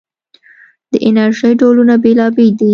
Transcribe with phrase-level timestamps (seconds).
[0.91, 2.69] د انرژۍ ډولونه بېلابېل دي.